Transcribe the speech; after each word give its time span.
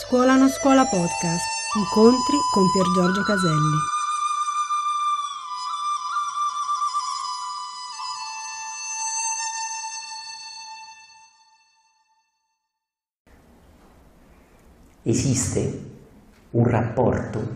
Scuola 0.00 0.36
non 0.36 0.48
scuola 0.48 0.84
podcast. 0.84 1.44
Incontri 1.76 2.36
con 2.52 2.70
Pier 2.70 2.86
Giorgio 2.94 3.22
Caselli. 3.24 3.76
Esiste 15.02 15.90
un 16.50 16.64
rapporto 16.68 17.48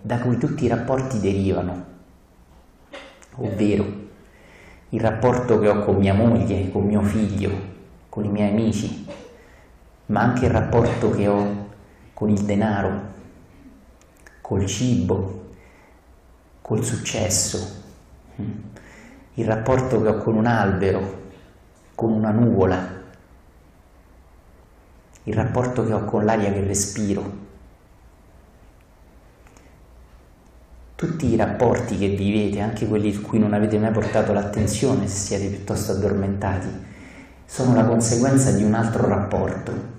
da 0.00 0.20
cui 0.20 0.38
tutti 0.38 0.64
i 0.64 0.68
rapporti 0.68 1.18
derivano, 1.18 1.84
ovvero 3.34 3.84
il 4.90 5.00
rapporto 5.00 5.58
che 5.58 5.68
ho 5.68 5.84
con 5.84 5.96
mia 5.96 6.14
moglie, 6.14 6.70
con 6.70 6.84
mio 6.84 7.02
figlio, 7.02 7.50
con 8.08 8.24
i 8.24 8.28
miei 8.28 8.50
amici, 8.50 9.15
ma 10.06 10.20
anche 10.20 10.44
il 10.44 10.50
rapporto 10.50 11.10
che 11.10 11.26
ho 11.26 11.68
con 12.14 12.30
il 12.30 12.40
denaro, 12.40 13.14
col 14.40 14.66
cibo, 14.66 15.50
col 16.62 16.84
successo, 16.84 17.82
il 19.34 19.44
rapporto 19.44 20.00
che 20.00 20.08
ho 20.08 20.16
con 20.18 20.36
un 20.36 20.46
albero, 20.46 21.24
con 21.94 22.12
una 22.12 22.30
nuvola, 22.30 22.94
il 25.24 25.34
rapporto 25.34 25.84
che 25.84 25.92
ho 25.92 26.04
con 26.04 26.24
l'aria 26.24 26.52
che 26.52 26.64
respiro. 26.64 27.44
Tutti 30.94 31.26
i 31.26 31.36
rapporti 31.36 31.98
che 31.98 32.08
vivete, 32.08 32.60
anche 32.60 32.86
quelli 32.86 33.12
su 33.12 33.20
cui 33.22 33.38
non 33.38 33.52
avete 33.52 33.78
mai 33.78 33.90
portato 33.90 34.32
l'attenzione 34.32 35.08
se 35.08 35.16
siete 35.16 35.54
piuttosto 35.54 35.92
addormentati, 35.92 36.68
sono 37.44 37.74
la 37.74 37.84
conseguenza 37.84 38.52
di 38.52 38.62
un 38.62 38.74
altro 38.74 39.06
rapporto. 39.06 39.95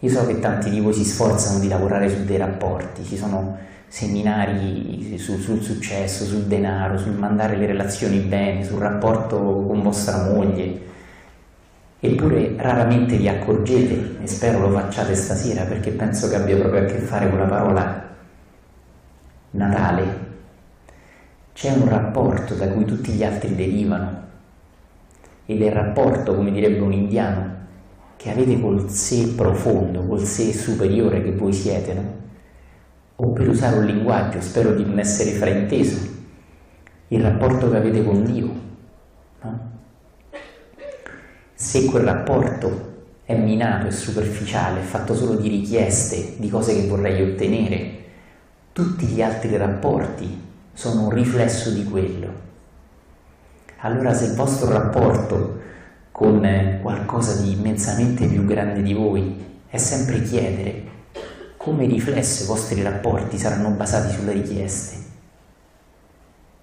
Io 0.00 0.10
so 0.10 0.26
che 0.26 0.38
tanti 0.38 0.70
di 0.70 0.80
voi 0.80 0.92
si 0.92 1.04
sforzano 1.04 1.58
di 1.58 1.66
lavorare 1.66 2.08
su 2.08 2.24
dei 2.24 2.36
rapporti, 2.36 3.04
ci 3.04 3.16
sono 3.16 3.56
seminari 3.88 5.16
su, 5.18 5.38
sul 5.38 5.60
successo, 5.60 6.24
sul 6.24 6.44
denaro, 6.44 6.98
sul 6.98 7.14
mandare 7.14 7.56
le 7.56 7.66
relazioni 7.66 8.18
bene, 8.18 8.64
sul 8.64 8.78
rapporto 8.78 9.36
con 9.38 9.82
vostra 9.82 10.30
moglie. 10.30 10.86
Eppure 12.00 12.54
raramente 12.56 13.16
vi 13.16 13.28
accorgete, 13.28 14.18
e 14.22 14.26
spero 14.28 14.60
lo 14.60 14.70
facciate 14.70 15.16
stasera 15.16 15.64
perché 15.64 15.90
penso 15.90 16.28
che 16.28 16.36
abbia 16.36 16.56
proprio 16.56 16.82
a 16.82 16.84
che 16.84 16.98
fare 16.98 17.28
con 17.28 17.40
la 17.40 17.46
parola 17.46 18.06
Natale, 19.50 20.26
c'è 21.54 21.72
un 21.72 21.88
rapporto 21.88 22.54
da 22.54 22.68
cui 22.68 22.84
tutti 22.84 23.10
gli 23.10 23.24
altri 23.24 23.54
derivano 23.56 24.26
ed 25.46 25.60
è 25.60 25.66
il 25.66 25.72
rapporto, 25.72 26.36
come 26.36 26.52
direbbe 26.52 26.80
un 26.80 26.92
indiano, 26.92 27.56
che 28.18 28.32
avete 28.32 28.60
col 28.60 28.90
sé 28.90 29.28
profondo, 29.28 30.04
col 30.04 30.24
sé 30.24 30.52
superiore 30.52 31.22
che 31.22 31.30
voi 31.30 31.52
siete, 31.52 31.94
no? 31.94 32.16
O 33.14 33.30
per 33.30 33.48
usare 33.48 33.78
un 33.78 33.84
linguaggio, 33.84 34.40
spero 34.40 34.74
di 34.74 34.84
non 34.84 34.98
essere 34.98 35.30
frainteso, 35.30 35.96
il 37.08 37.22
rapporto 37.22 37.70
che 37.70 37.76
avete 37.76 38.04
con 38.04 38.24
Dio, 38.24 38.50
no? 39.42 39.70
Se 41.54 41.84
quel 41.84 42.02
rapporto 42.02 42.96
è 43.24 43.36
minato, 43.36 43.86
è 43.86 43.90
superficiale, 43.92 44.80
è 44.80 44.82
fatto 44.84 45.14
solo 45.14 45.36
di 45.36 45.48
richieste, 45.48 46.34
di 46.38 46.48
cose 46.50 46.74
che 46.74 46.88
vorrei 46.88 47.22
ottenere, 47.22 47.98
tutti 48.72 49.06
gli 49.06 49.22
altri 49.22 49.56
rapporti 49.56 50.42
sono 50.72 51.04
un 51.04 51.10
riflesso 51.10 51.70
di 51.70 51.84
quello. 51.84 52.46
Allora 53.78 54.12
se 54.12 54.24
il 54.24 54.34
vostro 54.34 54.70
rapporto 54.70 55.66
con 56.18 56.80
qualcosa 56.82 57.40
di 57.40 57.52
immensamente 57.52 58.26
più 58.26 58.44
grande 58.44 58.82
di 58.82 58.92
voi 58.92 59.36
è 59.68 59.76
sempre 59.76 60.20
chiedere, 60.20 60.82
come 61.56 61.86
riflesso 61.86 62.42
i 62.42 62.46
vostri 62.48 62.82
rapporti 62.82 63.38
saranno 63.38 63.68
basati 63.68 64.16
sulle 64.16 64.32
richieste. 64.32 64.96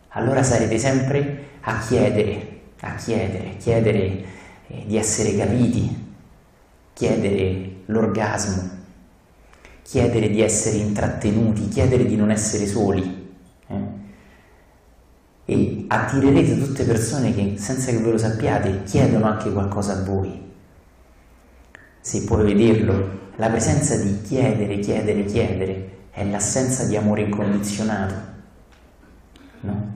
Allora 0.10 0.44
sarete 0.44 0.78
sempre 0.78 1.46
a 1.62 1.80
chiedere, 1.80 2.60
a 2.82 2.96
chiedere, 2.96 3.56
chiedere 3.56 4.26
eh, 4.68 4.84
di 4.88 4.98
essere 4.98 5.38
capiti, 5.38 6.14
chiedere 6.92 7.76
l'orgasmo, 7.86 8.70
chiedere 9.84 10.32
di 10.32 10.42
essere 10.42 10.80
intrattenuti, 10.80 11.70
chiedere 11.70 12.06
di 12.06 12.18
non 12.18 12.30
essere 12.30 12.66
soli. 12.66 13.34
Eh? 13.68 14.04
E 15.46 15.86
attirerete 15.88 16.58
tutte 16.58 16.84
persone 16.84 17.34
che 17.34 17.54
senza 17.58 17.92
che 17.92 18.00
ve 18.00 18.12
lo 18.12 18.18
sappiate 18.18 18.84
chiedono 18.84 19.26
anche 19.26 19.52
qualcosa 19.52 19.94
a 19.94 20.04
voi. 20.04 20.42
Se 22.02 22.24
puoi 22.24 22.54
vederlo, 22.54 23.24
la 23.36 23.50
presenza 23.50 23.96
di 23.96 24.22
chiedere, 24.22 24.80
chiedere, 24.80 25.26
chiedere 25.26 25.90
è 26.12 26.26
l'assenza 26.26 26.86
di 26.86 26.96
amore 26.96 27.22
incondizionato. 27.22 28.14
No? 29.62 29.94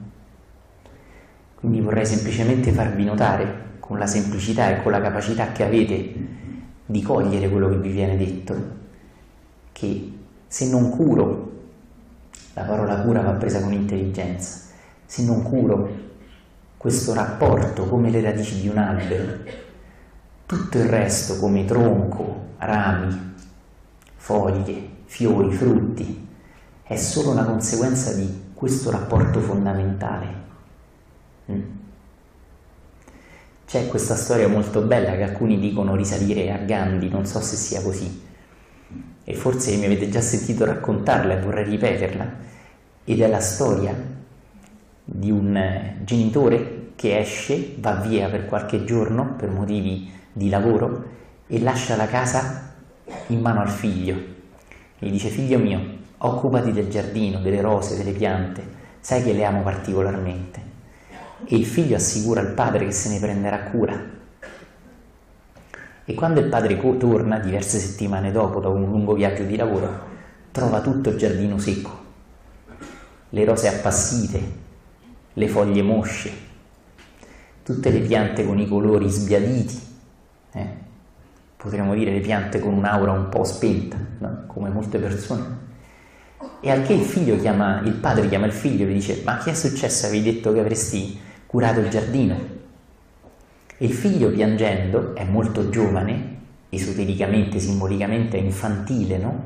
Quindi 1.56 1.81
vorrei 1.81 2.06
semplicemente 2.06 2.72
farvi 2.72 3.04
notare, 3.04 3.68
con 3.80 3.98
la 3.98 4.08
semplicità 4.08 4.70
e 4.70 4.84
con 4.84 4.92
la 4.92 5.02
capacità 5.02 5.52
che 5.52 5.64
avete 5.64 6.14
di 6.86 7.02
cogliere 7.02 7.50
quello 7.50 7.70
che 7.70 7.78
vi 7.78 7.90
viene 7.90 8.18
detto, 8.18 8.56
che 9.72 10.14
se 10.48 10.70
non 10.70 10.90
curo, 10.90 11.52
la 12.54 12.64
parola 12.64 13.02
cura 13.02 13.22
va 13.22 13.31
presa 13.31 13.62
con 13.62 13.74
intelligenza, 13.74 14.69
se 15.09 15.24
non 15.24 15.42
curo 15.42 15.90
questo 16.78 17.16
rapporto 17.16 17.86
come 17.88 18.12
le 18.12 18.22
radici 18.22 18.62
di 18.62 18.68
un 18.68 18.78
albero, 18.78 19.40
tutto 20.46 20.78
il 20.78 20.84
resto 20.84 21.40
come 21.40 21.66
tronco, 21.66 22.50
rami, 22.59 23.34
foglie, 24.18 24.88
fiori, 25.06 25.52
frutti, 25.52 26.28
è 26.84 26.96
solo 26.96 27.31
una 27.31 27.44
conseguenza 27.44 28.14
di 28.14 28.52
questo 28.53 28.92
rapporto 28.92 29.40
fondamentale. 29.40 30.28
Mm. 31.52 31.62
C'è 33.66 33.88
questa 33.88 34.16
storia 34.16 34.48
molto 34.48 34.81
bella 34.81 35.16
che 35.16 35.24
alcuni 35.24 35.59
dicono 35.59 35.96
risalire 35.96 36.52
a 36.52 36.58
Gandhi, 36.58 37.09
non 37.09 37.25
so 37.25 37.42
se 37.42 37.56
sia 37.56 37.81
così, 37.81 38.28
e 39.24 39.34
forse 39.34 39.75
mi 39.75 39.86
avete 39.86 40.08
già 40.09 40.22
sentito 40.22 40.66
raccontarla 40.66 41.34
e 41.34 41.42
vorrei 41.42 41.64
ripeterla, 41.64 42.31
ed 43.06 43.19
è 43.19 43.28
la 43.28 43.40
storia 43.40 44.18
di 45.12 45.31
un 45.31 45.56
eh, 45.56 45.97
genitore 46.03 46.92
che 46.96 47.18
esce, 47.18 47.75
va 47.78 47.96
via 47.96 48.30
per 48.30 48.46
qualche 48.46 48.84
giorno 48.84 49.36
per 49.38 49.50
motivi 49.50 50.12
di 50.31 50.50
lavoro 50.50 51.03
e 51.47 51.59
lascia 51.59 51.96
la 51.96 52.08
casa 52.08 52.74
in 53.28 53.40
mano 53.40 53.62
al 53.62 53.69
figlio. 53.69 54.16
Gli 55.00 55.09
dice 55.09 55.30
figlio 55.30 55.58
mio, 55.58 55.80
occupati 56.18 56.72
del 56.72 56.90
giardino, 56.90 57.40
delle 57.40 57.62
rose, 57.62 57.98
delle 57.98 58.12
piante, 58.12 58.62
sai 59.00 59.24
che 59.24 59.34
le 59.34 59.44
amo 59.46 59.62
particolarmente. 59.62 60.68
E 61.46 61.56
il 61.56 61.66
figlio 61.66 61.96
assicura 61.96 62.42
al 62.42 62.53
padre 62.53 62.86
che 62.86 62.92
se 62.92 63.09
ne 63.09 63.19
prenderà 63.19 63.64
cura 63.64 64.18
e 66.09 66.16
quando 66.16 66.40
il 66.40 66.48
padre 66.48 66.75
torna, 66.98 67.38
diverse 67.38 67.78
settimane 67.78 68.31
dopo, 68.31 68.59
dopo 68.59 68.75
un 68.75 68.90
lungo 68.90 69.14
viaggio 69.14 69.44
di 69.44 69.56
lavoro, 69.56 70.08
trova 70.50 70.81
tutto 70.81 71.09
il 71.09 71.18
giardino 71.18 71.59
secco, 71.59 71.92
le 73.30 73.46
rose 73.46 73.68
appassite, 73.68 74.42
le 75.39 75.47
foglie 75.47 75.81
mosce, 75.81 76.31
tutte 77.63 77.89
le 77.89 78.00
piante 78.00 78.45
con 78.45 78.59
i 78.59 78.67
colori 78.67 79.07
sbiaditi, 79.07 79.79
eh? 80.51 80.67
potremmo 81.55 81.94
dire 81.94 82.11
le 82.11 82.19
piante 82.19 82.59
con 82.59 82.73
un'aura 82.73 83.13
un 83.13 83.29
po' 83.29 83.45
spenta, 83.45 83.97
no? 84.17 84.44
come 84.47 84.69
molte 84.69 85.00
persone. 85.00 85.67
E 86.59 86.69
al 86.69 86.83
che 86.83 86.91
il 86.91 87.05
figlio 87.05 87.38
chiama, 87.38 87.79
il 87.85 87.94
padre 87.94 88.27
chiama 88.27 88.47
il 88.47 88.51
figlio 88.51 88.85
e 88.85 88.89
gli 88.89 88.94
dice: 88.94 89.22
Ma 89.23 89.38
che 89.38 89.51
è 89.51 89.53
successo? 89.53 90.07
Avevi 90.07 90.23
detto 90.23 90.51
che 90.51 90.59
avresti 90.59 91.17
curato 91.45 91.79
il 91.79 91.89
giardino? 91.89 92.57
il 93.81 93.94
figlio 93.94 94.29
piangendo 94.29 95.16
è 95.16 95.23
molto 95.23 95.69
giovane, 95.69 96.38
esotericamente, 96.68 97.59
simbolicamente 97.59 98.38
è 98.38 98.42
infantile, 98.42 99.18
no? 99.18 99.44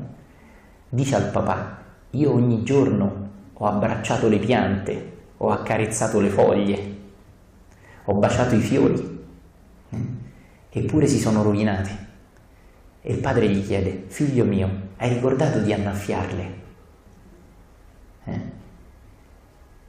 Dice 0.88 1.14
al 1.14 1.30
papà, 1.30 1.78
io 2.10 2.32
ogni 2.32 2.64
giorno 2.64 3.30
ho 3.52 3.64
abbracciato 3.64 4.28
le 4.28 4.38
piante, 4.38 5.12
ho 5.44 5.50
accarezzato 5.50 6.20
le 6.20 6.28
foglie, 6.28 6.96
ho 8.04 8.14
baciato 8.14 8.54
i 8.54 8.60
fiori, 8.60 9.24
eppure 10.70 11.06
si 11.06 11.18
sono 11.18 11.42
rovinati. 11.42 12.02
E 13.00 13.12
il 13.12 13.18
padre 13.18 13.48
gli 13.48 13.64
chiede, 13.64 14.04
figlio 14.08 14.44
mio, 14.44 14.88
hai 14.96 15.10
ricordato 15.10 15.60
di 15.60 15.72
annaffiarle? 15.72 16.54
Eh? 18.24 18.40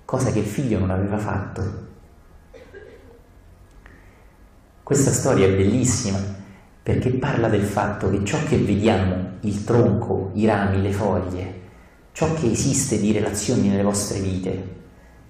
Cosa 0.04 0.31
che 0.31 0.40
il 0.40 0.46
figlio 0.46 0.80
non 0.80 0.92
aveva 0.92 1.18
fatto 1.18 1.86
questa 4.86 5.10
storia 5.10 5.48
è 5.48 5.56
bellissima 5.56 6.19
perché 6.84 7.10
parla 7.10 7.50
del 7.50 7.63
fatto 7.63 8.08
che 8.12 8.24
ciò 8.24 8.38
che 8.48 8.56
vediamo, 8.58 9.38
il 9.40 9.63
tronco, 9.63 10.30
i 10.36 10.46
rami, 10.46 10.80
le 10.80 10.92
foglie, 10.92 11.62
ciò 12.12 12.31
che 12.36 12.51
esiste 12.51 13.00
di 13.00 13.12
relazioni 13.12 13.69
nelle 13.69 13.81
vostre 13.81 14.19
vite, 14.19 14.68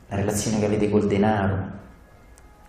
la 0.08 0.16
relazione 0.16 0.60
che 0.60 0.66
avete 0.66 0.90
col 0.90 1.08
denaro, 1.08 1.74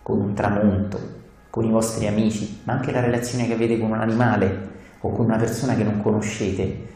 con 0.03 0.19
un 0.19 0.33
tramonto, 0.33 1.15
con 1.49 1.65
i 1.65 1.69
vostri 1.69 2.07
amici, 2.07 2.61
ma 2.63 2.73
anche 2.73 2.91
la 2.91 3.01
relazione 3.01 3.47
che 3.47 3.53
avete 3.53 3.79
con 3.79 3.91
un 3.91 3.99
animale, 3.99 4.75
o 5.01 5.11
con 5.11 5.25
una 5.25 5.37
persona 5.37 5.75
che 5.75 5.83
non 5.83 6.01
conoscete 6.01 6.87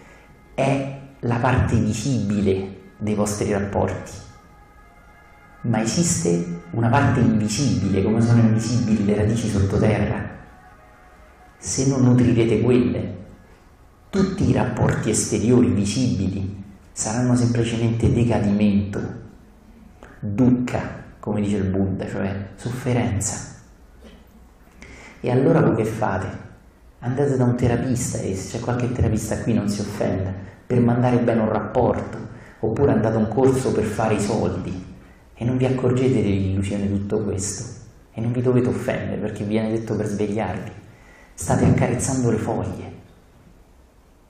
è 0.53 0.99
la 1.19 1.35
parte 1.35 1.75
visibile 1.75 2.79
dei 2.97 3.15
vostri 3.15 3.51
rapporti, 3.51 4.11
ma 5.61 5.81
esiste 5.81 6.61
una 6.71 6.89
parte 6.89 7.19
invisibile, 7.19 8.01
come 8.03 8.21
sono 8.21 8.39
invisibili 8.41 9.05
le 9.05 9.15
radici 9.15 9.47
sottoterra. 9.49 10.29
Se 11.57 11.87
non 11.87 12.01
nutrirete 12.03 12.61
quelle, 12.61 13.19
tutti 14.09 14.49
i 14.49 14.53
rapporti 14.53 15.11
esteriori 15.11 15.67
visibili 15.69 16.63
saranno 16.91 17.35
semplicemente 17.35 18.11
decadimento, 18.11 18.99
dukkha, 20.23 20.79
come 21.19 21.41
dice 21.41 21.57
il 21.57 21.63
Buddha, 21.63 22.07
cioè 22.07 22.49
sofferenza. 22.55 23.55
E 25.19 25.31
allora 25.31 25.61
voi 25.61 25.75
che 25.75 25.85
fate? 25.85 26.49
Andate 26.99 27.35
da 27.35 27.43
un 27.43 27.55
terapista 27.55 28.19
e 28.19 28.35
se 28.35 28.57
c'è 28.57 28.63
qualche 28.63 28.91
terapista 28.91 29.39
qui 29.39 29.53
non 29.53 29.67
si 29.67 29.81
offenda, 29.81 30.31
per 30.67 30.79
mandare 30.79 31.17
bene 31.17 31.41
un 31.41 31.51
rapporto, 31.51 32.17
oppure 32.59 32.91
andate 32.91 33.15
a 33.15 33.19
un 33.19 33.27
corso 33.27 33.71
per 33.71 33.83
fare 33.83 34.13
i 34.13 34.19
soldi 34.19 34.85
e 35.33 35.43
non 35.43 35.57
vi 35.57 35.65
accorgete 35.65 36.21
dell'illusione 36.21 36.87
di 36.87 36.93
tutto 36.93 37.23
questo 37.23 37.79
e 38.13 38.21
non 38.21 38.31
vi 38.31 38.43
dovete 38.43 38.69
offendere 38.69 39.19
perché 39.19 39.43
vi 39.43 39.49
viene 39.49 39.71
detto 39.71 39.95
per 39.95 40.05
svegliarvi. 40.05 40.71
State 41.33 41.65
accarezzando 41.65 42.29
le 42.29 42.37
foglie, 42.37 42.93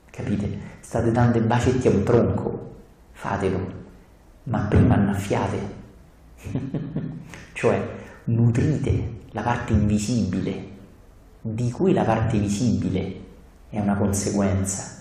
capite? 0.10 0.58
State 0.80 1.12
dando 1.12 1.38
i 1.38 1.42
bacetti 1.42 1.90
a 1.90 1.92
un 1.92 2.04
tronco, 2.04 2.76
fatelo, 3.12 3.80
ma 4.44 4.60
prima 4.60 4.96
annaffiate, 4.96 5.80
cioè 7.54 8.00
nutrite 8.26 9.20
la 9.32 9.42
parte 9.42 9.74
invisibile, 9.74 10.70
di 11.42 11.72
cui 11.72 11.94
la 11.94 12.04
parte 12.04 12.38
visibile 12.38 13.20
è 13.70 13.80
una 13.80 13.96
conseguenza. 13.96 15.00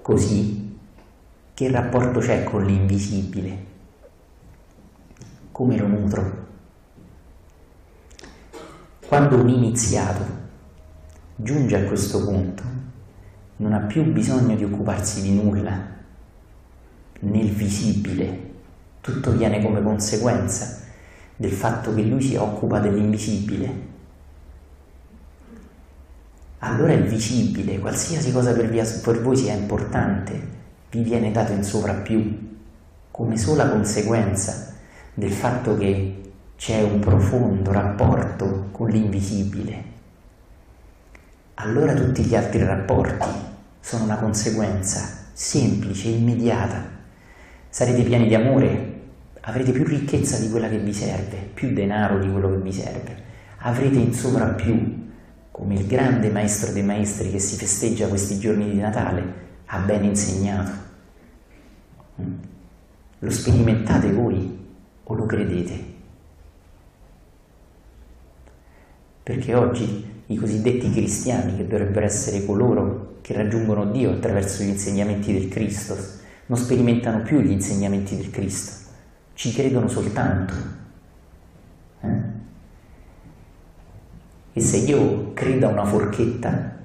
Così, 0.00 0.78
che 1.54 1.70
rapporto 1.70 2.20
c'è 2.20 2.44
con 2.44 2.64
l'invisibile? 2.64 3.64
Come 5.50 5.78
lo 5.78 5.86
nutro? 5.86 6.53
Quando 9.14 9.36
un 9.36 9.48
iniziato 9.48 10.24
giunge 11.36 11.76
a 11.76 11.84
questo 11.84 12.24
punto, 12.24 12.64
non 13.58 13.72
ha 13.72 13.78
più 13.78 14.02
bisogno 14.02 14.56
di 14.56 14.64
occuparsi 14.64 15.22
di 15.22 15.40
nulla, 15.40 15.86
nel 17.20 17.48
visibile, 17.48 18.50
tutto 19.00 19.30
viene 19.30 19.62
come 19.62 19.84
conseguenza 19.84 20.80
del 21.36 21.52
fatto 21.52 21.94
che 21.94 22.02
lui 22.02 22.20
si 22.20 22.34
occupa 22.34 22.80
dell'invisibile. 22.80 23.72
Allora 26.58 26.92
il 26.94 27.04
visibile, 27.04 27.78
qualsiasi 27.78 28.32
cosa 28.32 28.52
per, 28.52 28.68
via, 28.68 28.84
per 29.00 29.22
voi 29.22 29.36
sia 29.36 29.54
importante, 29.54 30.48
vi 30.90 31.02
viene 31.02 31.30
dato 31.30 31.52
in 31.52 31.62
sovrappiù, 31.62 32.56
come 33.12 33.38
sola 33.38 33.68
conseguenza 33.68 34.74
del 35.14 35.30
fatto 35.30 35.76
che 35.76 36.32
c'è 36.56 36.82
un 36.82 36.98
profondo 36.98 37.70
rapporto 37.70 38.23
con 38.74 38.88
l'invisibile. 38.88 39.92
Allora 41.54 41.94
tutti 41.94 42.24
gli 42.24 42.34
altri 42.34 42.64
rapporti 42.64 43.28
sono 43.78 44.02
una 44.02 44.16
conseguenza 44.16 45.28
semplice, 45.32 46.08
immediata. 46.08 46.84
Sarete 47.68 48.02
pieni 48.02 48.26
di 48.26 48.34
amore, 48.34 49.02
avrete 49.42 49.70
più 49.70 49.84
ricchezza 49.84 50.40
di 50.40 50.50
quella 50.50 50.68
che 50.68 50.78
vi 50.78 50.92
serve, 50.92 51.36
più 51.54 51.72
denaro 51.72 52.18
di 52.18 52.28
quello 52.28 52.50
che 52.50 52.56
vi 52.56 52.72
serve, 52.72 53.16
avrete 53.58 53.96
in 53.96 54.12
sovrappiù 54.12 55.02
come 55.52 55.74
il 55.74 55.86
grande 55.86 56.30
maestro 56.30 56.72
dei 56.72 56.82
maestri 56.82 57.30
che 57.30 57.38
si 57.38 57.54
festeggia 57.54 58.08
questi 58.08 58.40
giorni 58.40 58.68
di 58.68 58.80
Natale 58.80 59.42
ha 59.66 59.78
ben 59.78 60.02
insegnato. 60.02 60.70
Mm. 62.20 62.34
Lo 63.20 63.30
sperimentate 63.30 64.10
voi 64.10 64.58
o 65.04 65.14
lo 65.14 65.26
credete? 65.26 65.93
Perché 69.24 69.54
oggi 69.54 70.04
i 70.26 70.36
cosiddetti 70.36 70.90
cristiani, 70.90 71.56
che 71.56 71.66
dovrebbero 71.66 72.04
essere 72.04 72.44
coloro 72.44 73.16
che 73.22 73.32
raggiungono 73.32 73.86
Dio 73.86 74.10
attraverso 74.10 74.62
gli 74.62 74.68
insegnamenti 74.68 75.32
del 75.32 75.48
Cristo, 75.48 75.96
non 76.46 76.58
sperimentano 76.58 77.22
più 77.22 77.40
gli 77.40 77.50
insegnamenti 77.50 78.16
del 78.16 78.28
Cristo, 78.28 78.90
ci 79.32 79.50
credono 79.54 79.88
soltanto. 79.88 80.52
Eh? 82.00 82.20
E 84.52 84.60
se 84.60 84.76
io 84.76 85.32
credo 85.32 85.68
a 85.68 85.70
una 85.70 85.86
forchetta, 85.86 86.76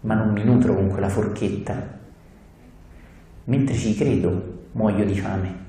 ma 0.00 0.14
non 0.14 0.34
mi 0.34 0.44
nutro 0.44 0.74
con 0.74 0.90
quella 0.90 1.08
forchetta, 1.08 1.98
mentre 3.44 3.74
ci 3.74 3.94
credo 3.94 4.66
muoio 4.72 5.06
di 5.06 5.18
fame. 5.18 5.61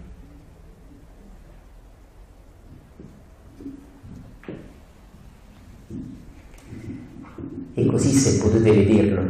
E 7.74 7.86
così 7.86 8.12
se 8.12 8.42
potete 8.42 8.72
vederlo, 8.72 9.22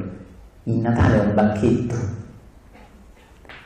il 0.63 0.75
Natale 0.75 1.21
è 1.21 1.25
un 1.25 1.33
banchetto 1.33 2.21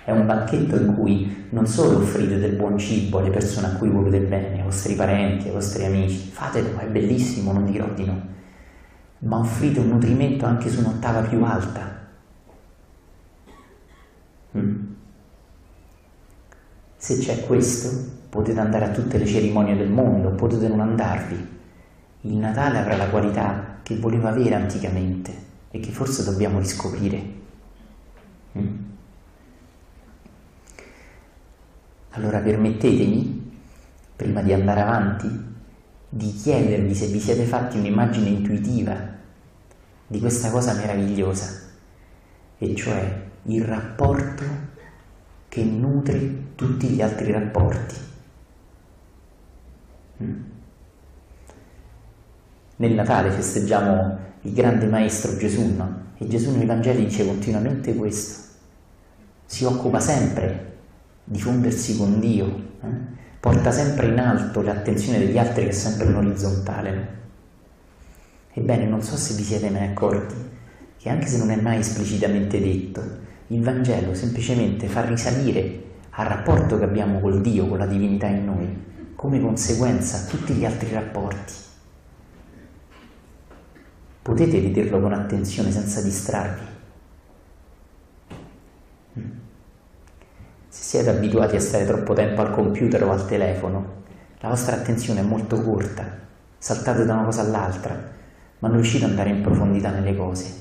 è 0.08 0.12
un 0.12 0.26
banchetto 0.26 0.78
in 0.78 0.96
cui 0.96 1.48
non 1.50 1.68
solo 1.68 1.98
offrite 1.98 2.40
del 2.40 2.56
buon 2.56 2.78
cibo 2.78 3.20
alle 3.20 3.30
persone 3.30 3.68
a 3.68 3.76
cui 3.76 3.90
volete 3.90 4.22
bene, 4.22 4.60
ai 4.60 4.64
vostri 4.64 4.96
parenti, 4.96 5.48
ai 5.48 5.54
vostri 5.54 5.84
amici, 5.84 6.30
fatelo, 6.32 6.80
è 6.80 6.86
bellissimo, 6.86 7.52
non 7.52 7.70
dirò 7.70 7.90
di 7.94 8.06
no, 8.06 8.22
ma 9.20 9.40
offrite 9.40 9.82
un 9.82 9.90
nutrimento 9.90 10.46
anche 10.46 10.70
su 10.70 10.80
un'ottava 10.80 11.24
più 11.24 11.44
alta. 11.44 12.08
Mm. 14.58 14.76
Se 16.96 17.18
c'è 17.18 17.42
questo, 17.46 17.90
potete 18.30 18.62
andare 18.62 18.86
a 18.86 18.92
tutte 18.92 19.18
le 19.18 19.26
cerimonie 19.26 19.76
del 19.76 19.90
mondo, 19.90 20.30
potete 20.30 20.70
non 20.70 20.80
andarvi. 20.80 21.48
Il 22.22 22.38
Natale 22.38 22.78
avrà 22.78 22.96
la 22.96 23.10
qualità 23.10 23.77
che 23.88 23.96
voleva 23.96 24.28
avere 24.28 24.54
anticamente 24.54 25.32
e 25.72 25.80
che 25.80 25.92
forse 25.92 26.26
dobbiamo 26.26 26.60
riscoprire. 26.60 27.24
Mm. 28.58 28.76
Allora 32.10 32.40
permettetemi, 32.40 33.60
prima 34.14 34.42
di 34.42 34.52
andare 34.52 34.82
avanti, 34.82 35.30
di 36.10 36.34
chiedervi 36.34 36.94
se 36.94 37.08
vi 37.08 37.20
siete 37.22 37.46
fatti 37.46 37.78
un'immagine 37.78 38.28
intuitiva 38.28 38.94
di 40.06 40.20
questa 40.20 40.52
cosa 40.52 40.74
meravigliosa, 40.74 41.70
e 42.58 42.76
cioè 42.76 43.24
il 43.44 43.64
rapporto 43.64 44.44
che 45.48 45.64
nutre 45.64 46.56
tutti 46.56 46.88
gli 46.88 47.02
altri 47.02 47.32
rapporti. 47.32 47.96
Mm. 50.24 50.56
Nel 52.80 52.94
Natale 52.94 53.32
festeggiamo 53.32 54.18
il 54.42 54.54
grande 54.54 54.86
maestro 54.86 55.36
Gesù, 55.36 55.76
no? 55.76 56.06
E 56.18 56.28
Gesù 56.28 56.56
nei 56.56 56.68
Vangeli 56.68 57.06
dice 57.06 57.26
continuamente 57.26 57.96
questo. 57.96 58.54
Si 59.46 59.64
occupa 59.64 60.00
sempre 60.00 60.76
di 61.24 61.42
fondersi 61.42 61.98
con 61.98 62.20
Dio, 62.20 62.46
eh? 62.84 62.88
porta 63.40 63.72
sempre 63.72 64.08
in 64.08 64.20
alto 64.20 64.62
l'attenzione 64.62 65.18
degli 65.18 65.38
altri 65.40 65.64
che 65.64 65.70
è 65.70 65.74
sempre 65.74 66.06
in 66.06 66.16
orizzontale. 66.16 67.08
Ebbene, 68.54 68.86
non 68.86 69.02
so 69.02 69.18
se 69.18 69.34
vi 69.34 69.44
siete 69.44 69.70
mai 69.70 69.88
accorti 69.88 70.36
che 70.98 71.10
anche 71.10 71.28
se 71.28 71.38
non 71.38 71.50
è 71.50 71.56
mai 71.56 71.80
esplicitamente 71.80 72.60
detto, 72.60 73.02
il 73.48 73.64
Vangelo 73.64 74.14
semplicemente 74.14 74.88
fa 74.88 75.04
risalire 75.06 75.84
al 76.12 76.28
rapporto 76.28 76.78
che 76.78 76.84
abbiamo 76.84 77.20
col 77.20 77.42
Dio, 77.42 77.68
con 77.68 77.78
la 77.80 77.86
divinità 77.88 78.28
in 78.28 78.46
noi, 78.46 78.84
come 79.16 79.40
conseguenza 79.40 80.18
a 80.18 80.26
tutti 80.26 80.54
gli 80.54 80.66
altri 80.66 80.92
rapporti. 80.92 81.66
Potete 84.28 84.60
vederlo 84.60 85.00
con 85.00 85.14
attenzione 85.14 85.72
senza 85.72 86.02
distrarvi. 86.02 86.66
Se 90.68 90.84
siete 90.84 91.10
abituati 91.10 91.56
a 91.56 91.62
stare 91.62 91.86
troppo 91.86 92.14
tempo 92.14 92.42
al 92.42 92.52
computer 92.52 93.06
o 93.06 93.12
al 93.12 93.26
telefono, 93.26 93.86
la 94.40 94.50
vostra 94.50 94.76
attenzione 94.76 95.22
è 95.22 95.24
molto 95.24 95.62
corta, 95.62 96.04
saltate 96.58 97.06
da 97.06 97.14
una 97.14 97.24
cosa 97.24 97.40
all'altra, 97.40 97.98
ma 98.60 98.68
non 98.68 98.76
riuscite 98.76 99.06
ad 99.06 99.12
andare 99.12 99.30
in 99.30 99.42
profondità 99.42 99.92
nelle 99.92 100.14
cose. 100.14 100.54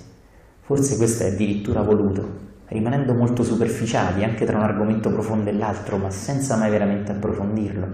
Forse 0.61 0.97
questo 0.97 1.25
è 1.25 1.33
addirittura 1.33 1.83
voluto, 1.83 2.25
rimanendo 2.67 3.15
molto 3.15 3.43
superficiali 3.43 4.23
anche 4.23 4.45
tra 4.45 4.59
un 4.59 4.63
argomento 4.63 5.11
profondo 5.11 5.51
e 5.51 5.55
l'altro, 5.55 5.97
ma 5.97 6.11
senza 6.11 6.55
mai 6.55 6.71
veramente 6.71 7.11
approfondirlo. 7.11 7.89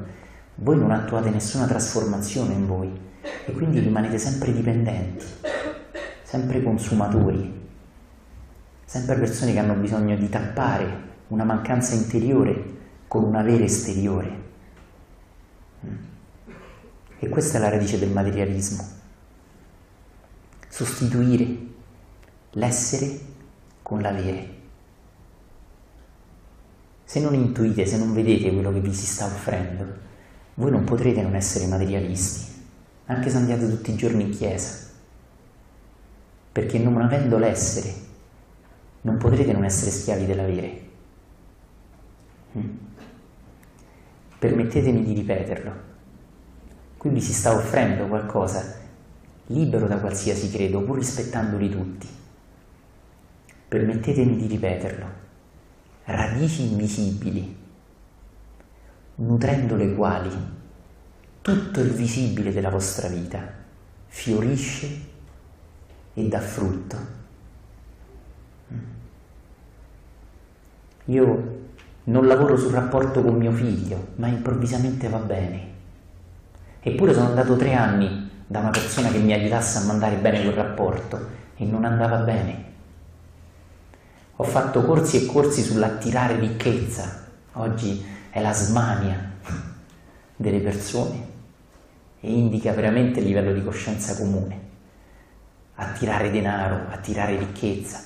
Voi 0.57 0.77
non 0.77 0.91
attuate 0.91 1.31
nessuna 1.31 1.65
trasformazione 1.65 2.53
in 2.53 2.67
voi 2.67 3.11
e 3.47 3.53
quindi 3.53 3.79
rimanete 3.79 4.19
sempre 4.19 4.53
dipendenti, 4.53 5.25
sempre 6.33 6.63
consumatori, 6.63 7.53
sempre 8.87 9.17
persone 9.17 9.53
che 9.53 9.59
hanno 9.59 9.75
bisogno 9.75 10.17
di 10.17 10.31
tappare 10.31 11.11
una 11.29 11.45
mancanza 11.45 11.95
interiore 11.95 12.65
con 13.07 13.25
un 13.25 13.35
avere 13.35 13.65
esteriore. 13.65 14.41
Mm. 15.85 15.95
E 17.19 17.29
questa 17.29 17.59
è 17.59 17.61
la 17.61 17.69
radice 17.69 17.99
del 17.99 18.13
materialismo. 18.13 18.83
Sostituire 20.71 21.55
l'essere 22.53 23.21
con 23.83 24.01
l'avere. 24.01 24.55
Se 27.05 27.21
non 27.21 27.35
intuite, 27.35 27.85
se 27.85 27.99
non 27.99 28.15
vedete 28.15 28.51
quello 28.55 28.73
che 28.73 28.81
vi 28.81 28.95
si 28.95 29.05
sta 29.05 29.27
offrendo, 29.27 29.85
voi 30.55 30.71
non 30.71 30.85
potrete 30.85 31.21
non 31.21 31.35
essere 31.35 31.67
materialisti, 31.67 32.51
anche 33.05 33.29
se 33.29 33.37
andate 33.37 33.69
tutti 33.69 33.91
i 33.91 33.97
giorni 33.97 34.23
in 34.23 34.31
chiesa, 34.31 34.92
perché 36.53 36.79
non 36.79 37.01
avendo 37.01 37.39
l'essere, 37.39 37.93
non 39.03 39.17
potrete 39.17 39.53
non 39.53 39.65
essere 39.65 39.91
schiavi 39.91 40.27
dell'avere. 40.27 40.81
Mm. 42.59 42.69
Permettetemi 44.39 45.03
di 45.03 45.15
ripeterlo. 45.15 45.91
Qui 46.99 47.11
vi 47.11 47.21
si 47.21 47.33
sta 47.33 47.55
offrendo 47.55 48.07
qualcosa 48.07 48.81
libero 49.47 49.87
da 49.87 49.99
qualsiasi 49.99 50.51
credo, 50.51 50.83
pur 50.83 50.99
rispettandoli 50.99 51.69
tutti. 51.71 52.07
Permettetemi 53.69 54.37
di 54.37 54.47
ripeterlo 54.47 55.21
radici 56.05 56.63
invisibili, 56.63 57.57
nutrendo 59.17 59.77
le 59.77 59.95
quali 59.95 60.31
tutto 61.41 61.81
il 61.81 61.91
visibile 61.91 62.53
della 62.53 62.71
vostra 62.71 63.09
vita 63.09 63.61
fiorisce 64.07 65.11
e 66.15 66.29
dà 66.29 66.41
frutto. 66.41 66.97
Io 71.07 71.61
non 72.05 72.27
lavoro 72.27 72.57
sul 72.57 72.73
rapporto 72.73 73.23
con 73.23 73.37
mio 73.37 73.53
figlio, 73.53 74.09
ma 74.17 74.29
improvvisamente 74.29 75.09
va 75.09 75.19
bene. 75.19 75.71
Eppure 76.81 77.13
sono 77.13 77.27
andato 77.27 77.57
tre 77.57 77.75
anni 77.75 78.31
da 78.47 78.61
una 78.61 78.71
persona 78.71 79.09
che 79.09 79.19
mi 79.19 79.33
aiutasse 79.33 79.79
a 79.79 79.85
mandare 79.85 80.17
bene 80.17 80.43
quel 80.43 80.55
rapporto 80.55 81.27
e 81.57 81.65
non 81.65 81.85
andava 81.85 82.19
bene. 82.19 82.71
Ho 84.37 84.45
fatto 84.45 84.83
corsi 84.83 85.23
e 85.23 85.27
corsi 85.27 85.63
sull'attirare 85.63 86.39
ricchezza, 86.39 87.27
oggi 87.53 88.05
è 88.31 88.41
la 88.41 88.53
smania 88.53 89.31
delle 90.35 90.59
persone 90.59 91.31
e 92.21 92.33
indica 92.33 92.73
veramente 92.73 93.21
il 93.21 93.27
livello 93.27 93.53
di 93.53 93.63
coscienza 93.63 94.17
comune. 94.17 94.71
Attirare 95.75 96.31
denaro, 96.31 96.87
attirare 96.91 97.37
ricchezza. 97.37 98.01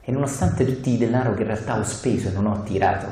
E 0.00 0.12
nonostante 0.12 0.64
tutti 0.64 0.90
i 0.90 0.98
denaro 0.98 1.34
che 1.34 1.42
in 1.42 1.48
realtà 1.48 1.78
ho 1.78 1.84
speso 1.84 2.28
e 2.28 2.32
non 2.32 2.46
ho 2.46 2.54
attirato, 2.54 3.08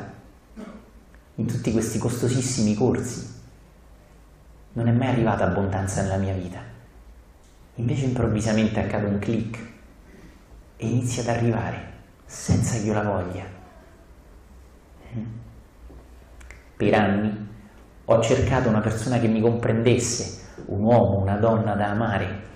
in 1.37 1.47
tutti 1.47 1.71
questi 1.71 1.99
costosissimi 1.99 2.75
corsi, 2.75 3.37
non 4.73 4.89
è 4.89 4.93
mai 4.93 5.09
arrivata 5.09 5.45
abbondanza 5.45 6.03
nella 6.03 6.17
mia 6.17 6.35
vita. 6.35 6.59
Invece 7.77 8.07
improvvisamente 8.07 8.81
accade 8.81 9.07
un 9.07 9.19
clic 9.19 9.59
e 10.77 10.87
inizia 10.87 11.23
ad 11.23 11.29
arrivare 11.29 11.93
senza 12.25 12.77
che 12.77 12.85
io 12.85 12.93
la 12.93 13.03
voglia. 13.03 13.45
Per 16.77 16.95
anni 16.95 17.49
ho 18.05 18.23
cercato 18.23 18.69
una 18.69 18.81
persona 18.81 19.19
che 19.19 19.29
mi 19.29 19.41
comprendesse, 19.41 20.47
un 20.67 20.83
uomo, 20.83 21.19
una 21.19 21.37
donna 21.37 21.75
da 21.75 21.91
amare. 21.91 22.47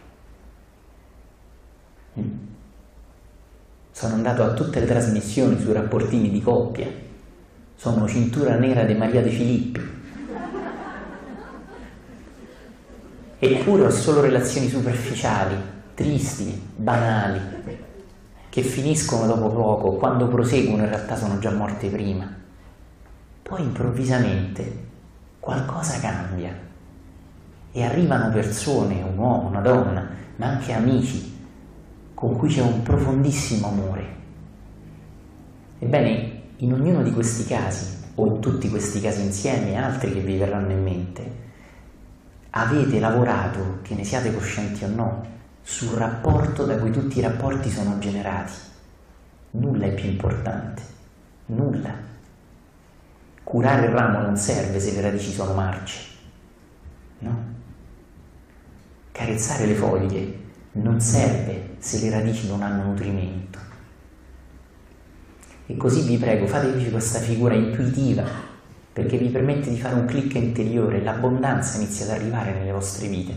Sono 3.90 4.14
andato 4.14 4.42
a 4.42 4.52
tutte 4.52 4.80
le 4.80 4.86
trasmissioni 4.86 5.58
sui 5.58 5.72
rapportini 5.72 6.30
di 6.30 6.42
coppia. 6.42 6.88
Sono 7.74 8.06
cintura 8.06 8.56
nera 8.56 8.84
di 8.84 8.94
Maria 8.94 9.22
De 9.22 9.30
Filippi. 9.30 9.80
Eppure 13.38 13.86
ho 13.86 13.90
solo 13.90 14.20
relazioni 14.20 14.68
superficiali, 14.68 15.56
tristi, 15.94 16.68
banali, 16.76 17.40
che 18.48 18.62
finiscono 18.62 19.26
dopo 19.26 19.48
poco, 19.48 19.92
quando 19.94 20.28
proseguono 20.28 20.84
in 20.84 20.90
realtà 20.90 21.16
sono 21.16 21.38
già 21.38 21.50
morte 21.50 21.88
prima. 21.88 22.30
Poi 23.42 23.62
improvvisamente 23.62 24.90
qualcosa 25.40 25.98
cambia 25.98 26.54
e 27.72 27.82
arrivano 27.82 28.30
persone, 28.30 29.02
un 29.02 29.18
uomo, 29.18 29.48
una 29.48 29.60
donna, 29.60 30.08
ma 30.36 30.46
anche 30.46 30.72
amici, 30.72 31.31
con 32.22 32.36
cui 32.36 32.48
c'è 32.48 32.60
un 32.60 32.82
profondissimo 32.82 33.66
amore. 33.66 34.06
Ebbene, 35.80 36.42
in 36.58 36.72
ognuno 36.72 37.02
di 37.02 37.10
questi 37.10 37.44
casi, 37.44 37.96
o 38.14 38.26
in 38.26 38.38
tutti 38.38 38.70
questi 38.70 39.00
casi 39.00 39.22
insieme 39.22 39.74
altri 39.74 40.12
che 40.12 40.20
vi 40.20 40.36
verranno 40.36 40.70
in 40.70 40.84
mente, 40.84 41.32
avete 42.50 43.00
lavorato, 43.00 43.80
che 43.82 43.96
ne 43.96 44.04
siate 44.04 44.32
coscienti 44.32 44.84
o 44.84 44.88
no, 44.88 45.26
sul 45.62 45.98
rapporto 45.98 46.64
da 46.64 46.78
cui 46.78 46.92
tutti 46.92 47.18
i 47.18 47.22
rapporti 47.22 47.68
sono 47.68 47.98
generati. 47.98 48.52
Nulla 49.50 49.86
è 49.86 49.92
più 49.92 50.08
importante, 50.08 50.82
nulla. 51.46 51.92
Curare 53.42 53.86
il 53.86 53.92
ramo 53.92 54.20
non 54.20 54.36
serve 54.36 54.78
se 54.78 54.92
le 54.92 55.00
radici 55.00 55.32
sono 55.32 55.54
marce, 55.54 56.00
no? 57.18 57.44
Carezzare 59.10 59.66
le 59.66 59.74
foglie 59.74 60.41
non 60.72 61.00
serve 61.00 61.76
se 61.78 62.00
le 62.00 62.10
radici 62.10 62.48
non 62.48 62.62
hanno 62.62 62.84
nutrimento. 62.84 63.58
E 65.66 65.76
così 65.76 66.02
vi 66.02 66.16
prego, 66.16 66.46
fatevi 66.46 66.90
questa 66.90 67.18
figura 67.18 67.54
intuitiva 67.54 68.24
perché 68.92 69.16
vi 69.16 69.28
permette 69.28 69.70
di 69.70 69.78
fare 69.78 69.94
un 69.94 70.04
clic 70.04 70.34
interiore, 70.34 71.02
l'abbondanza 71.02 71.78
inizia 71.78 72.04
ad 72.04 72.12
arrivare 72.12 72.52
nelle 72.52 72.72
vostre 72.72 73.08
vite, 73.08 73.34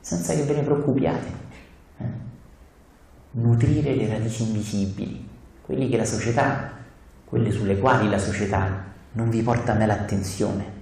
senza 0.00 0.34
che 0.34 0.42
ve 0.42 0.54
ne 0.54 0.62
preoccupiate 0.62 1.42
nutrire 3.32 3.94
le 3.94 4.08
radici 4.08 4.44
invisibili, 4.44 5.28
quelli 5.62 5.88
che 5.88 5.96
la 5.96 6.04
società, 6.04 6.70
quelle 7.24 7.50
sulle 7.50 7.78
quali 7.78 8.08
la 8.08 8.18
società 8.18 8.92
non 9.12 9.28
vi 9.28 9.42
porta 9.42 9.74
mai 9.74 9.86
l'attenzione 9.86 10.72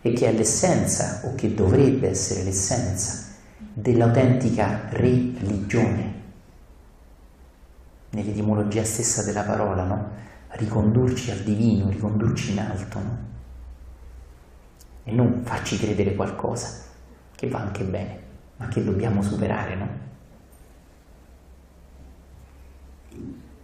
e 0.00 0.12
che 0.12 0.28
è 0.28 0.32
l'essenza 0.32 1.20
o 1.24 1.34
che 1.34 1.54
dovrebbe 1.54 2.08
essere 2.08 2.42
l'essenza 2.42 3.27
dell'autentica 3.58 4.88
religione. 4.90 6.16
Nell'etimologia 8.10 8.84
stessa 8.84 9.22
della 9.22 9.42
parola, 9.42 9.84
no? 9.84 10.10
Ricondurci 10.50 11.30
al 11.30 11.40
divino, 11.40 11.90
ricondurci 11.90 12.52
in 12.52 12.60
alto, 12.60 12.98
no? 12.98 13.18
E 15.04 15.12
non 15.12 15.42
farci 15.44 15.78
credere 15.78 16.14
qualcosa, 16.14 16.68
che 17.34 17.48
va 17.48 17.60
anche 17.60 17.84
bene, 17.84 18.18
ma 18.56 18.68
che 18.68 18.82
dobbiamo 18.84 19.22
superare, 19.22 19.74
no? 19.74 19.88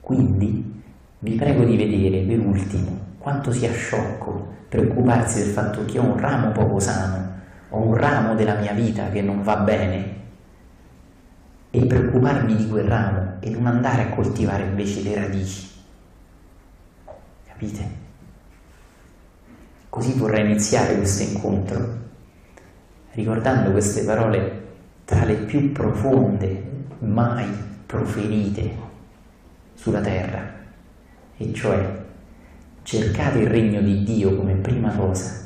Quindi 0.01 0.83
vi 1.21 1.35
prego 1.37 1.65
di 1.65 1.77
vedere 1.77 2.21
per 2.21 2.39
ultimo 2.39 3.13
quanto 3.19 3.51
sia 3.53 3.73
sciocco 3.73 4.53
preoccuparsi 4.69 5.39
del 5.39 5.53
fatto 5.53 5.85
che 5.87 5.99
ho 5.99 6.03
un 6.03 6.19
ramo 6.19 6.53
poco 6.53 6.79
sano, 6.79 7.33
ho 7.75 7.81
un 7.81 7.97
ramo 7.97 8.37
della 8.37 8.55
mia 8.55 8.73
vita 8.73 9.11
che 9.11 9.21
non 9.21 9.43
va 9.43 9.57
bene 9.57 10.13
e 11.71 11.85
preoccuparmi 11.85 12.55
di 12.55 12.69
quel 12.69 12.87
ramo 12.87 13.37
e 13.41 13.51
non 13.51 13.67
andare 13.67 14.03
a 14.03 14.09
coltivare 14.11 14.63
invece 14.63 15.03
le 15.03 15.15
radici. 15.17 15.69
Capite? 17.49 18.03
Così 19.89 20.13
vorrei 20.17 20.45
iniziare 20.45 20.97
questo 20.97 21.25
incontro 21.25 22.03
ricordando 23.13 23.73
queste 23.73 24.05
parole 24.05 24.63
tra 25.05 25.25
le 25.25 25.35
più 25.35 25.73
profonde 25.73 26.63
mai 27.01 27.47
proferite 27.87 28.83
sulla 29.75 30.01
terra, 30.01 30.53
e 31.37 31.53
cioè 31.53 32.03
cercate 32.83 33.39
il 33.39 33.49
regno 33.49 33.81
di 33.81 34.05
Dio 34.05 34.37
come 34.37 34.55
prima 34.55 34.91
cosa 34.95 35.44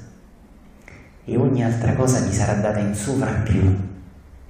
e 1.28 1.36
ogni 1.36 1.62
altra 1.62 1.92
cosa 1.92 2.20
vi 2.20 2.32
sarà 2.32 2.54
data 2.54 2.78
in 2.78 2.94
sovrappiù, 2.94 3.76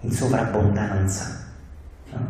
in 0.00 0.12
sovrabbondanza. 0.12 1.46
No? 2.12 2.26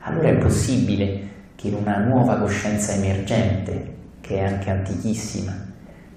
Allora 0.00 0.28
è 0.28 0.36
possibile 0.36 1.28
che 1.54 1.68
in 1.68 1.74
una 1.74 1.98
nuova 1.98 2.36
coscienza 2.36 2.94
emergente, 2.94 3.94
che 4.20 4.38
è 4.38 4.44
anche 4.44 4.70
antichissima, 4.70 5.52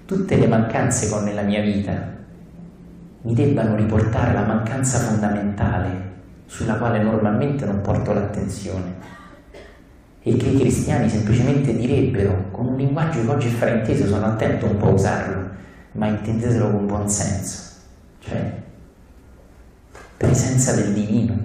tutte 0.04 0.36
le 0.36 0.48
mancanze 0.48 1.06
che 1.06 1.14
ho 1.14 1.20
nella 1.20 1.42
mia 1.42 1.60
vita 1.60 2.18
mi 3.22 3.34
debbano 3.34 3.76
riportare 3.76 4.32
la 4.32 4.42
mancanza 4.42 4.98
fondamentale 4.98 6.08
sulla 6.46 6.74
quale 6.74 7.00
normalmente 7.00 7.66
non 7.66 7.82
porto 7.82 8.12
l'attenzione 8.12 8.94
e 10.22 10.36
che 10.36 10.46
i 10.46 10.58
cristiani 10.58 11.08
semplicemente 11.08 11.76
direbbero 11.76 12.48
con 12.50 12.66
un 12.66 12.76
linguaggio 12.76 13.20
che 13.20 13.30
oggi 13.30 13.46
è 13.46 13.52
frainteso, 13.52 14.06
sono 14.06 14.26
attento 14.26 14.66
un 14.66 14.76
po' 14.76 14.86
a 14.86 14.90
usarlo, 14.90 15.48
ma 15.92 16.06
intendetelo 16.06 16.70
con 16.70 16.86
buon 16.86 17.08
senso, 17.08 17.74
cioè 18.20 18.62
presenza 20.16 20.74
del 20.74 20.92
divino, 20.92 21.36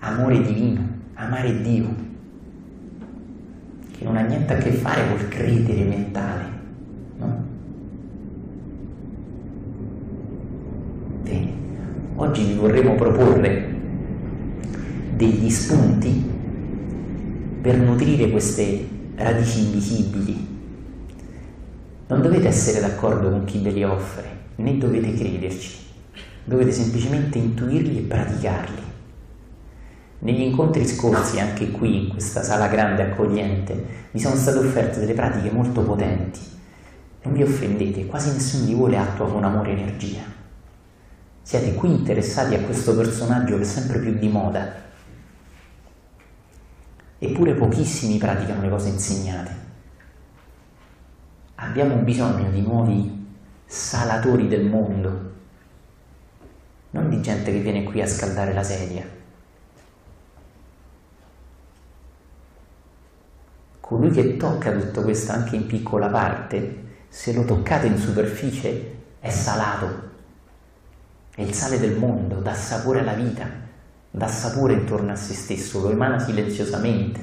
amore 0.00 0.42
divino, 0.42 0.86
amare 1.14 1.60
Dio, 1.62 1.94
che 3.96 4.04
non 4.04 4.16
ha 4.16 4.22
niente 4.22 4.52
a 4.52 4.58
che 4.58 4.72
fare 4.72 5.08
col 5.08 5.28
credere 5.28 5.84
mentale, 5.84 6.44
no? 7.18 7.44
Bene, 11.22 11.52
oggi 12.16 12.44
vi 12.44 12.54
vorremmo 12.54 12.94
proporre 12.94 13.74
degli 15.16 15.48
spunti 15.48 16.34
per 17.62 17.78
nutrire 17.78 18.30
queste 18.30 18.86
radici 19.16 19.64
invisibili. 19.64 20.55
Non 22.08 22.22
dovete 22.22 22.46
essere 22.46 22.80
d'accordo 22.80 23.30
con 23.30 23.44
chi 23.44 23.58
ve 23.58 23.70
li 23.70 23.82
offre, 23.82 24.28
né 24.56 24.78
dovete 24.78 25.12
crederci, 25.12 25.76
dovete 26.44 26.70
semplicemente 26.70 27.38
intuirli 27.38 27.98
e 27.98 28.02
praticarli. 28.02 28.82
Negli 30.20 30.42
incontri 30.42 30.86
scorsi, 30.86 31.40
anche 31.40 31.72
qui 31.72 32.04
in 32.04 32.08
questa 32.10 32.44
sala 32.44 32.68
grande 32.68 33.02
accogliente, 33.02 33.86
vi 34.12 34.20
sono 34.20 34.36
state 34.36 34.58
offerte 34.58 35.00
delle 35.00 35.14
pratiche 35.14 35.50
molto 35.50 35.82
potenti. 35.82 36.38
Non 37.22 37.34
vi 37.34 37.42
offendete, 37.42 38.06
quasi 38.06 38.30
nessuno 38.30 38.66
di 38.66 38.74
voi 38.74 38.90
le 38.90 38.98
attua 38.98 39.28
con 39.28 39.42
amore 39.42 39.70
e 39.70 39.80
energia. 39.80 40.22
Siete 41.42 41.74
qui 41.74 41.90
interessati 41.90 42.54
a 42.54 42.60
questo 42.60 42.94
personaggio 42.94 43.56
che 43.56 43.62
è 43.62 43.66
sempre 43.66 43.98
più 43.98 44.16
di 44.16 44.28
moda. 44.28 44.74
Eppure 47.18 47.54
pochissimi 47.54 48.16
praticano 48.18 48.62
le 48.62 48.68
cose 48.68 48.90
insegnate. 48.90 49.65
Abbiamo 51.76 51.96
bisogno 51.96 52.48
di 52.48 52.62
nuovi 52.62 53.26
salatori 53.66 54.48
del 54.48 54.64
mondo, 54.64 55.32
non 56.92 57.10
di 57.10 57.20
gente 57.20 57.52
che 57.52 57.58
viene 57.58 57.82
qui 57.82 58.00
a 58.00 58.06
scaldare 58.06 58.54
la 58.54 58.62
sedia. 58.62 59.04
colui 63.78 64.10
che 64.10 64.38
tocca 64.38 64.72
tutto 64.72 65.02
questo 65.02 65.32
anche 65.32 65.54
in 65.54 65.66
piccola 65.66 66.08
parte, 66.08 66.84
se 67.08 67.34
lo 67.34 67.44
toccate 67.44 67.88
in 67.88 67.98
superficie, 67.98 68.96
è 69.20 69.28
salato. 69.28 70.12
È 71.34 71.42
il 71.42 71.52
sale 71.52 71.78
del 71.78 71.98
mondo, 71.98 72.36
dà 72.36 72.54
sapore 72.54 73.00
alla 73.00 73.12
vita, 73.12 73.46
dà 74.10 74.28
sapore 74.28 74.72
intorno 74.72 75.12
a 75.12 75.16
se 75.16 75.34
stesso, 75.34 75.82
lo 75.82 75.90
emana 75.90 76.18
silenziosamente. 76.18 77.20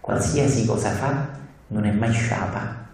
Qualsiasi 0.00 0.66
cosa 0.66 0.90
fa 0.90 1.28
non 1.68 1.84
è 1.84 1.92
mai 1.92 2.12
sciapa. 2.12 2.87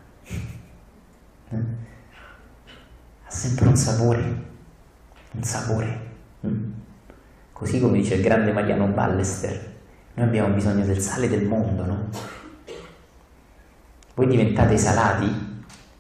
Ha 3.26 3.30
sempre 3.30 3.68
un 3.68 3.76
sapore, 3.76 4.22
un 5.32 5.42
sapore. 5.42 6.00
Così 7.52 7.80
come 7.80 7.98
dice 7.98 8.14
il 8.14 8.22
grande 8.22 8.52
Mariano 8.52 8.86
Ballester, 8.86 9.72
noi 10.14 10.26
abbiamo 10.26 10.54
bisogno 10.54 10.84
del 10.84 11.00
sale 11.00 11.28
del 11.28 11.46
mondo, 11.46 11.84
no? 11.84 12.08
Voi 14.14 14.26
diventate 14.26 14.76
salati 14.76 15.52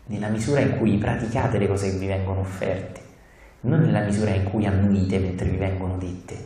nella 0.06 0.28
misura 0.28 0.60
in 0.60 0.76
cui 0.78 0.98
praticate 0.98 1.58
le 1.58 1.66
cose 1.66 1.90
che 1.90 1.98
vi 1.98 2.06
vengono 2.06 2.40
offerte, 2.40 3.00
non 3.60 3.80
nella 3.80 4.04
misura 4.04 4.30
in 4.30 4.44
cui 4.44 4.66
annuite 4.66 5.18
mentre 5.18 5.48
vi 5.48 5.56
vengono 5.56 5.96
dette. 5.96 6.44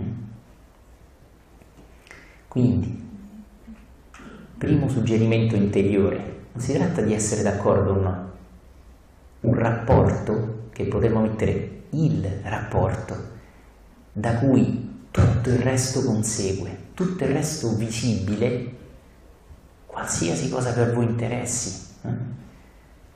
Mm? 0.00 0.12
Quindi, 2.48 3.02
primo 4.56 4.88
suggerimento 4.88 5.56
interiore, 5.56 6.16
non 6.52 6.62
si 6.62 6.72
tratta 6.72 7.02
di 7.02 7.12
essere 7.12 7.42
d'accordo 7.42 7.90
o 7.92 8.00
no, 8.00 8.32
un 9.44 9.54
rapporto 9.54 10.68
che 10.72 10.84
potremmo 10.84 11.20
mettere 11.20 11.82
il 11.90 12.26
rapporto 12.42 13.32
da 14.12 14.36
cui 14.36 15.06
tutto 15.10 15.48
il 15.48 15.58
resto 15.58 16.02
consegue, 16.02 16.76
tutto 16.94 17.24
il 17.24 17.30
resto 17.30 17.74
visibile 17.74 18.72
qualsiasi 19.86 20.48
cosa 20.48 20.72
per 20.72 20.92
voi 20.92 21.04
interessi, 21.04 21.86
eh? 22.02 22.08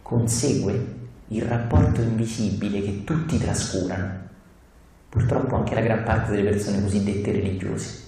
consegue 0.02 0.96
il 1.28 1.42
rapporto 1.42 2.00
invisibile 2.00 2.80
che 2.82 3.04
tutti 3.04 3.38
trascurano. 3.38 4.26
Purtroppo 5.08 5.56
anche 5.56 5.74
la 5.74 5.80
gran 5.80 6.04
parte 6.04 6.30
delle 6.30 6.50
persone 6.50 6.82
cosiddette 6.82 7.32
religiose. 7.32 8.06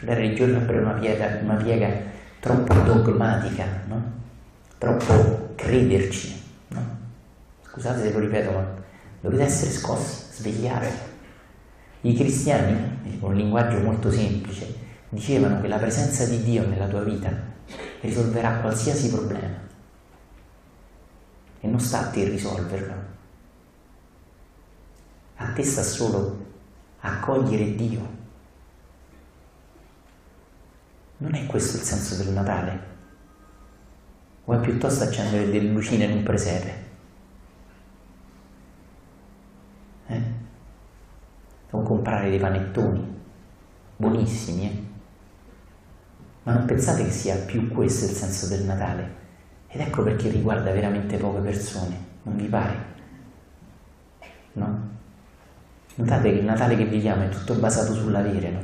La 0.00 0.14
religione 0.14 0.66
è 0.66 0.78
una 0.78 0.92
piega, 0.92 1.38
una 1.42 1.54
piega 1.54 1.88
troppo 2.40 2.74
dogmatica, 2.74 3.64
no? 3.86 4.02
troppo 4.76 5.52
crederci. 5.54 6.43
Scusate 7.74 8.02
se 8.02 8.12
lo 8.12 8.20
ripeto, 8.20 8.52
ma 8.52 8.72
dovete 9.20 9.42
essere 9.42 9.72
scossi, 9.72 10.26
svegliare. 10.30 10.92
I 12.02 12.14
cristiani, 12.14 13.18
con 13.18 13.32
un 13.32 13.36
linguaggio 13.36 13.80
molto 13.80 14.12
semplice, 14.12 14.72
dicevano 15.08 15.60
che 15.60 15.66
la 15.66 15.78
presenza 15.78 16.24
di 16.24 16.40
Dio 16.44 16.68
nella 16.68 16.86
tua 16.86 17.02
vita 17.02 17.32
risolverà 18.00 18.60
qualsiasi 18.60 19.10
problema 19.10 19.56
e 21.58 21.66
non 21.66 21.80
sta 21.80 22.00
a 22.00 22.10
te 22.10 22.22
risolverlo. 22.28 22.94
A 25.36 25.46
te 25.52 25.64
sta 25.64 25.82
solo 25.82 26.46
accogliere 27.00 27.74
Dio. 27.74 28.08
Non 31.16 31.34
è 31.34 31.44
questo 31.46 31.78
il 31.78 31.82
senso 31.82 32.22
del 32.22 32.32
Natale? 32.32 32.92
O 34.44 34.52
è 34.52 34.60
piuttosto 34.60 35.02
accendere 35.02 35.50
delle 35.50 35.70
lucine 35.70 36.04
in 36.04 36.18
un 36.18 36.22
presepe? 36.22 36.83
O 41.74 41.82
comprare 41.82 42.30
dei 42.30 42.38
panettoni 42.38 43.12
buonissimi, 43.96 44.64
eh? 44.64 44.82
Ma 46.44 46.52
non 46.52 46.66
pensate 46.66 47.04
che 47.04 47.10
sia 47.10 47.36
più 47.36 47.68
questo 47.68 48.04
il 48.04 48.12
senso 48.12 48.46
del 48.46 48.62
Natale? 48.62 49.22
Ed 49.66 49.80
ecco 49.80 50.04
perché 50.04 50.28
riguarda 50.28 50.70
veramente 50.70 51.16
poche 51.16 51.40
persone, 51.40 51.96
non 52.22 52.36
vi 52.36 52.46
pare? 52.46 52.74
No? 54.52 54.92
Notate 55.96 56.30
che 56.30 56.38
il 56.38 56.44
Natale 56.44 56.76
che 56.76 56.84
viviamo 56.84 57.24
è 57.24 57.28
tutto 57.28 57.54
basato 57.54 57.92
sull'avere, 57.92 58.50
no? 58.50 58.60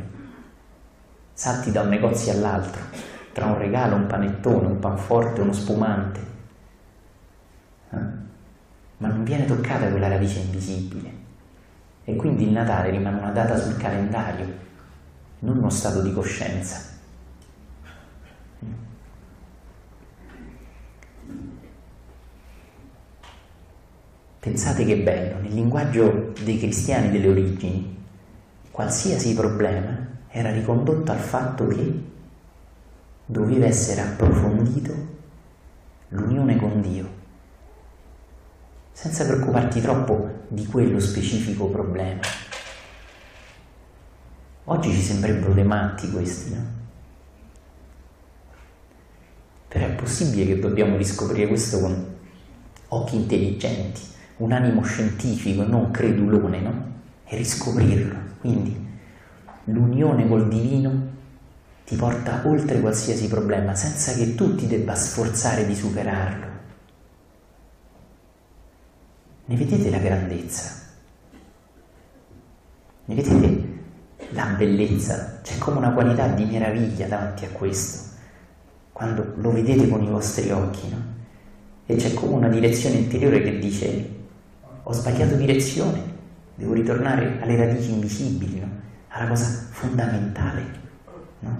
Salti 1.32 1.72
da 1.72 1.80
un 1.80 1.88
negozio 1.88 2.30
all'altro, 2.30 2.82
tra 3.32 3.46
un 3.46 3.58
regalo, 3.58 3.96
un 3.96 4.06
panettone, 4.06 4.66
un 4.66 4.78
panforte, 4.78 5.40
uno 5.40 5.52
spumante. 5.52 6.20
Eh? 7.90 7.98
Ma 8.98 9.08
non 9.08 9.24
viene 9.24 9.46
toccata 9.46 9.88
quella 9.88 10.08
radice 10.08 10.38
invisibile. 10.38 11.19
E 12.10 12.16
quindi 12.16 12.42
il 12.42 12.50
Natale 12.50 12.90
rimane 12.90 13.18
una 13.18 13.30
data 13.30 13.56
sul 13.56 13.76
calendario, 13.76 14.52
non 15.40 15.58
uno 15.58 15.70
stato 15.70 16.02
di 16.02 16.12
coscienza. 16.12 16.88
Pensate 24.40 24.84
che 24.84 24.96
bello, 24.96 25.38
nel 25.38 25.54
linguaggio 25.54 26.32
dei 26.42 26.58
cristiani 26.58 27.12
delle 27.12 27.28
origini, 27.28 27.96
qualsiasi 28.72 29.32
problema 29.34 30.08
era 30.30 30.50
ricondotto 30.50 31.12
al 31.12 31.18
fatto 31.18 31.68
che 31.68 32.02
doveva 33.24 33.66
essere 33.66 34.00
approfondito 34.00 34.92
l'unione 36.08 36.56
con 36.56 36.80
Dio, 36.80 37.08
senza 39.00 39.24
preoccuparti 39.24 39.80
troppo 39.80 40.42
di 40.48 40.66
quello 40.66 41.00
specifico 41.00 41.68
problema. 41.68 42.20
Oggi 44.64 44.92
ci 44.92 45.00
sembrerebbero 45.00 45.54
dei 45.54 45.64
matti 45.64 46.10
questi, 46.10 46.54
no? 46.54 46.62
Però 49.68 49.86
è 49.86 49.92
possibile 49.92 50.44
che 50.44 50.58
dobbiamo 50.58 50.98
riscoprire 50.98 51.48
questo 51.48 51.80
con 51.80 52.14
occhi 52.88 53.16
intelligenti 53.16 54.02
un 54.36 54.52
animo 54.52 54.82
scientifico, 54.82 55.62
non 55.62 55.90
credulone, 55.90 56.60
no? 56.60 56.84
E 57.24 57.36
riscoprirlo. 57.38 58.18
Quindi 58.40 58.86
l'unione 59.64 60.28
col 60.28 60.46
divino 60.46 61.08
ti 61.86 61.96
porta 61.96 62.42
oltre 62.44 62.80
qualsiasi 62.80 63.28
problema, 63.28 63.74
senza 63.74 64.12
che 64.12 64.34
tu 64.34 64.54
ti 64.56 64.66
debba 64.66 64.94
sforzare 64.94 65.64
di 65.64 65.74
superarlo. 65.74 66.49
Ne 69.50 69.56
vedete 69.56 69.90
la 69.90 69.98
grandezza? 69.98 70.70
Ne 73.06 73.14
vedete 73.16 73.78
la 74.30 74.44
bellezza? 74.56 75.40
C'è 75.42 75.58
come 75.58 75.78
una 75.78 75.90
qualità 75.90 76.28
di 76.28 76.44
meraviglia 76.44 77.08
davanti 77.08 77.46
a 77.46 77.48
questo, 77.48 78.14
quando 78.92 79.32
lo 79.38 79.50
vedete 79.50 79.88
con 79.88 80.04
i 80.04 80.08
vostri 80.08 80.52
occhi, 80.52 80.88
no? 80.88 81.02
E 81.84 81.96
c'è 81.96 82.14
come 82.14 82.34
una 82.34 82.48
direzione 82.48 82.98
interiore 82.98 83.42
che 83.42 83.58
dice 83.58 84.18
ho 84.84 84.92
sbagliato 84.92 85.34
direzione, 85.34 86.00
devo 86.54 86.72
ritornare 86.72 87.40
alle 87.40 87.56
radici 87.56 87.90
invisibili, 87.90 88.60
no? 88.60 88.68
alla 89.08 89.30
cosa 89.30 89.66
fondamentale. 89.72 90.62
No? 91.40 91.58